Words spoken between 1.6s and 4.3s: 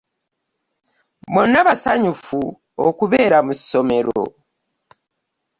basanyufu okubeera mu ssomero.